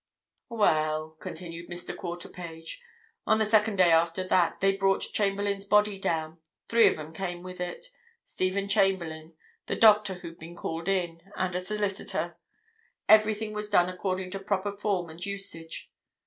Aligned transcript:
"Well," 0.49 1.11
continued 1.19 1.69
Mr. 1.69 1.95
Quarterpage, 1.95 2.79
"on 3.27 3.37
the 3.37 3.45
second 3.45 3.75
day 3.75 3.91
after 3.91 4.23
that, 4.23 4.59
they 4.59 4.75
brought 4.75 5.01
Chamberlayne's 5.13 5.65
body 5.67 5.99
down. 5.99 6.39
Three 6.67 6.87
of 6.87 6.97
'em 6.97 7.13
came 7.13 7.43
with 7.43 7.61
it—Stephen 7.61 8.67
Chamberlayne, 8.67 9.35
the 9.67 9.75
doctor 9.75 10.15
who'd 10.15 10.39
been 10.39 10.55
called 10.55 10.87
in, 10.87 11.21
and 11.35 11.53
a 11.53 11.59
solicitor. 11.59 12.39
Everything 13.07 13.53
was 13.53 13.69
done 13.69 13.89
according 13.89 14.31
to 14.31 14.39
proper 14.39 14.71
form 14.75 15.07
and 15.07 15.23
usage. 15.23 15.91